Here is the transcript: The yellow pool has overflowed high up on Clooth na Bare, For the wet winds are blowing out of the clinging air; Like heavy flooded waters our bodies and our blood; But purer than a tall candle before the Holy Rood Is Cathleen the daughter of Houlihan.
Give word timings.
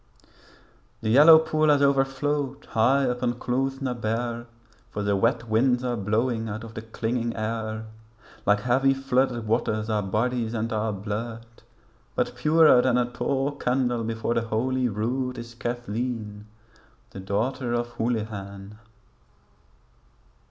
The 1.03 1.11
yellow 1.11 1.37
pool 1.37 1.69
has 1.69 1.83
overflowed 1.83 2.65
high 2.71 3.07
up 3.07 3.21
on 3.21 3.35
Clooth 3.37 3.83
na 3.83 3.93
Bare, 3.93 4.47
For 4.89 5.03
the 5.03 5.15
wet 5.15 5.47
winds 5.47 5.83
are 5.83 5.95
blowing 5.95 6.49
out 6.49 6.63
of 6.63 6.73
the 6.73 6.81
clinging 6.81 7.35
air; 7.35 7.85
Like 8.43 8.61
heavy 8.61 8.95
flooded 8.95 9.45
waters 9.45 9.91
our 9.91 10.01
bodies 10.01 10.55
and 10.55 10.73
our 10.73 10.91
blood; 10.91 11.45
But 12.15 12.35
purer 12.35 12.81
than 12.81 12.97
a 12.97 13.11
tall 13.11 13.51
candle 13.51 14.03
before 14.03 14.33
the 14.33 14.41
Holy 14.47 14.89
Rood 14.89 15.37
Is 15.37 15.53
Cathleen 15.53 16.47
the 17.11 17.19
daughter 17.19 17.71
of 17.75 17.89
Houlihan. 17.89 18.79